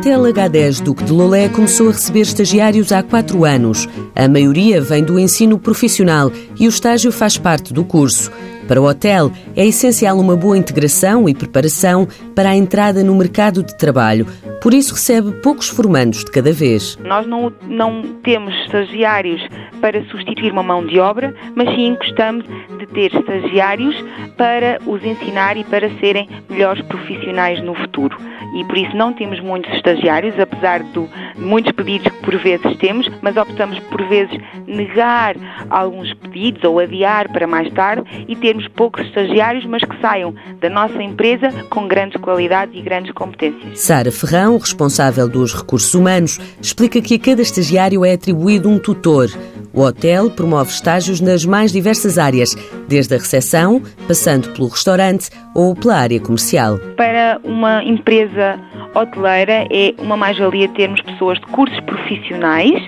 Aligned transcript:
Hotel 0.00 0.22
H10 0.22 0.82
Duque 0.82 1.04
de 1.04 1.12
Lolé 1.12 1.50
começou 1.50 1.90
a 1.90 1.92
receber 1.92 2.20
estagiários 2.20 2.90
há 2.90 3.02
quatro 3.02 3.44
anos. 3.44 3.86
A 4.16 4.26
maioria 4.26 4.80
vem 4.80 5.04
do 5.04 5.18
ensino 5.18 5.58
profissional 5.58 6.32
e 6.58 6.66
o 6.66 6.70
estágio 6.70 7.12
faz 7.12 7.36
parte 7.36 7.74
do 7.74 7.84
curso. 7.84 8.32
Para 8.66 8.80
o 8.80 8.86
hotel, 8.86 9.30
é 9.54 9.66
essencial 9.66 10.18
uma 10.18 10.34
boa 10.34 10.56
integração 10.56 11.28
e 11.28 11.34
preparação 11.34 12.08
para 12.34 12.48
a 12.48 12.56
entrada 12.56 13.04
no 13.04 13.14
mercado 13.14 13.62
de 13.62 13.76
trabalho. 13.76 14.26
Por 14.62 14.72
isso, 14.72 14.94
recebe 14.94 15.32
poucos 15.42 15.68
formandos 15.68 16.24
de 16.24 16.30
cada 16.30 16.50
vez. 16.50 16.96
Nós 17.04 17.26
não, 17.26 17.52
não 17.68 18.02
temos 18.22 18.54
estagiários 18.64 19.42
para 19.80 20.04
substituir 20.04 20.52
uma 20.52 20.62
mão 20.62 20.84
de 20.84 20.98
obra, 20.98 21.34
mas 21.54 21.68
sim 21.74 21.94
gostamos 21.94 22.44
de 22.78 22.86
ter 22.86 23.14
estagiários 23.14 23.96
para 24.36 24.78
os 24.86 25.04
ensinar 25.04 25.56
e 25.56 25.64
para 25.64 25.90
serem 25.98 26.28
melhores 26.48 26.82
profissionais 26.82 27.62
no 27.62 27.74
futuro. 27.74 28.16
E 28.54 28.64
por 28.64 28.76
isso 28.76 28.96
não 28.96 29.12
temos 29.12 29.38
muitos 29.40 29.72
estagiários, 29.74 30.38
apesar 30.38 30.82
de 30.82 31.06
muitos 31.36 31.72
pedidos 31.72 32.10
que 32.12 32.22
por 32.22 32.36
vezes 32.38 32.76
temos, 32.78 33.08
mas 33.22 33.36
optamos 33.36 33.78
por 33.78 34.02
vezes 34.08 34.36
negar 34.66 35.36
alguns 35.68 36.12
pedidos 36.14 36.64
ou 36.64 36.78
adiar 36.78 37.28
para 37.28 37.46
mais 37.46 37.72
tarde 37.72 38.02
e 38.28 38.34
termos 38.34 38.66
poucos 38.68 39.06
estagiários, 39.06 39.64
mas 39.66 39.84
que 39.84 40.00
saiam 40.00 40.34
da 40.60 40.68
nossa 40.68 41.00
empresa 41.02 41.50
com 41.70 41.86
grandes 41.86 42.20
qualidades 42.20 42.74
e 42.74 42.82
grandes 42.82 43.12
competências. 43.12 43.78
Sara 43.78 44.10
Ferrão, 44.10 44.58
responsável 44.58 45.28
dos 45.28 45.54
recursos 45.54 45.94
humanos, 45.94 46.38
explica 46.60 47.00
que 47.00 47.14
a 47.14 47.18
cada 47.18 47.42
estagiário 47.42 48.04
é 48.04 48.14
atribuído 48.14 48.68
um 48.68 48.78
tutor. 48.78 49.28
O 49.72 49.82
hotel 49.82 50.30
promove 50.30 50.70
estágios 50.70 51.20
nas 51.20 51.44
mais 51.44 51.72
diversas 51.72 52.18
áreas, 52.18 52.54
desde 52.88 53.14
a 53.14 53.18
recepção, 53.18 53.80
passando 54.08 54.48
pelo 54.50 54.68
restaurante 54.68 55.30
ou 55.54 55.74
pela 55.74 55.96
área 55.96 56.20
comercial. 56.20 56.78
Para 56.96 57.40
uma 57.44 57.82
empresa 57.84 58.58
hoteleira 58.94 59.66
é 59.70 59.94
uma 59.98 60.16
mais-valia 60.16 60.68
termos 60.70 61.00
pessoas 61.02 61.38
de 61.38 61.46
cursos 61.46 61.78
profissionais, 61.80 62.82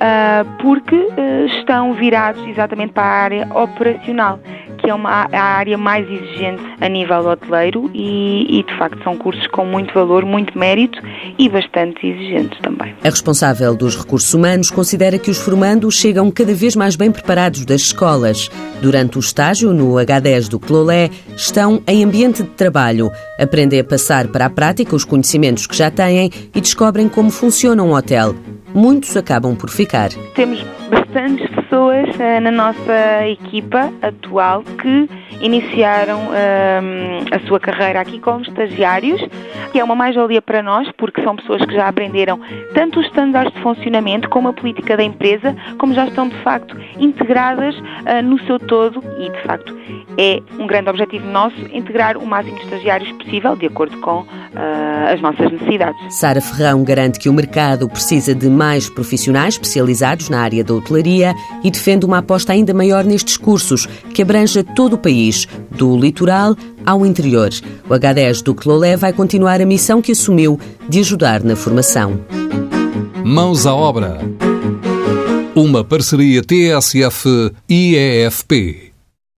ah, 0.00 0.44
porque 0.60 0.96
ah, 0.96 1.46
estão 1.58 1.94
virados 1.94 2.44
exatamente 2.48 2.92
para 2.92 3.04
a 3.04 3.22
área 3.22 3.48
operacional 3.54 4.40
que 4.84 4.90
é 4.90 4.94
uma, 4.94 5.26
a 5.32 5.42
área 5.42 5.78
mais 5.78 6.06
exigente 6.08 6.62
a 6.78 6.88
nível 6.88 7.26
hoteleiro 7.26 7.90
e, 7.94 8.58
e, 8.58 8.62
de 8.62 8.78
facto, 8.78 9.02
são 9.02 9.16
cursos 9.16 9.46
com 9.46 9.64
muito 9.64 9.94
valor, 9.94 10.26
muito 10.26 10.56
mérito 10.58 11.00
e 11.38 11.48
bastante 11.48 12.06
exigentes 12.06 12.58
também. 12.60 12.94
A 13.02 13.08
responsável 13.08 13.74
dos 13.74 13.96
recursos 13.96 14.32
humanos 14.34 14.70
considera 14.70 15.18
que 15.18 15.30
os 15.30 15.38
formandos 15.38 15.96
chegam 15.96 16.30
cada 16.30 16.52
vez 16.54 16.76
mais 16.76 16.96
bem 16.96 17.10
preparados 17.10 17.64
das 17.64 17.80
escolas. 17.80 18.50
Durante 18.82 19.16
o 19.16 19.20
estágio 19.20 19.72
no 19.72 19.94
H10 19.94 20.48
do 20.48 20.60
Clolé, 20.60 21.08
estão 21.34 21.82
em 21.88 22.04
ambiente 22.04 22.42
de 22.42 22.50
trabalho, 22.50 23.10
aprendem 23.40 23.80
a 23.80 23.84
passar 23.84 24.28
para 24.28 24.46
a 24.46 24.50
prática 24.50 24.94
os 24.94 25.04
conhecimentos 25.04 25.66
que 25.66 25.76
já 25.76 25.90
têm 25.90 26.30
e 26.54 26.60
descobrem 26.60 27.08
como 27.08 27.30
funciona 27.30 27.82
um 27.82 27.94
hotel. 27.94 28.34
Muitos 28.74 29.16
acabam 29.16 29.56
por 29.56 29.70
ficar. 29.70 30.10
Temos 30.34 30.62
bastantes 31.14 31.48
pessoas 31.48 32.08
uh, 32.16 32.40
na 32.42 32.50
nossa 32.50 33.28
equipa 33.28 33.92
atual 34.02 34.64
que 34.64 35.08
iniciaram 35.40 36.18
uh, 36.26 37.34
a 37.34 37.46
sua 37.46 37.60
carreira 37.60 38.00
aqui 38.00 38.18
como 38.18 38.42
estagiários, 38.42 39.20
que 39.70 39.78
é 39.78 39.84
uma 39.84 39.94
mais-valia 39.94 40.42
para 40.42 40.60
nós, 40.60 40.90
porque 40.98 41.22
são 41.22 41.36
pessoas 41.36 41.64
que 41.64 41.72
já 41.72 41.86
aprenderam 41.86 42.40
tanto 42.74 42.98
os 42.98 43.06
estándares 43.06 43.52
de 43.52 43.60
funcionamento 43.62 44.28
como 44.28 44.48
a 44.48 44.52
política 44.52 44.96
da 44.96 45.04
empresa, 45.04 45.56
como 45.78 45.94
já 45.94 46.06
estão 46.06 46.28
de 46.28 46.36
facto 46.42 46.76
integradas 46.98 47.76
uh, 47.78 48.22
no 48.24 48.38
seu 48.40 48.58
todo 48.58 49.00
e 49.18 49.30
de 49.30 49.42
facto 49.42 49.74
é 50.18 50.42
um 50.58 50.66
grande 50.66 50.90
objetivo 50.90 51.26
nosso 51.28 51.56
integrar 51.72 52.16
o 52.16 52.26
máximo 52.26 52.56
de 52.56 52.64
estagiários 52.64 53.10
possível, 53.12 53.54
de 53.56 53.66
acordo 53.66 53.98
com 54.00 54.24
as 55.12 55.20
nossas 55.20 55.50
necessidades. 55.50 56.14
Sara 56.14 56.40
Ferrão 56.40 56.84
garante 56.84 57.18
que 57.18 57.28
o 57.28 57.32
mercado 57.32 57.88
precisa 57.88 58.34
de 58.34 58.48
mais 58.48 58.88
profissionais 58.88 59.54
especializados 59.54 60.28
na 60.28 60.40
área 60.40 60.62
da 60.62 60.74
e 61.62 61.70
defende 61.70 62.06
uma 62.06 62.18
aposta 62.18 62.52
ainda 62.52 62.72
maior 62.74 63.04
nestes 63.04 63.36
cursos, 63.36 63.86
que 64.12 64.22
abranja 64.22 64.62
todo 64.62 64.94
o 64.94 64.98
país, 64.98 65.46
do 65.70 65.96
litoral 65.96 66.56
ao 66.84 67.04
interior. 67.04 67.50
O 67.88 67.94
H10 67.94 68.42
do 68.42 68.54
Clolé 68.54 68.96
vai 68.96 69.12
continuar 69.12 69.60
a 69.60 69.66
missão 69.66 70.00
que 70.00 70.12
assumiu 70.12 70.58
de 70.88 71.00
ajudar 71.00 71.42
na 71.42 71.56
formação. 71.56 72.20
Mãos 73.24 73.66
à 73.66 73.74
obra. 73.74 74.20
Uma 75.54 75.84
parceria 75.84 76.42
TSF-IEFP. 76.42 77.34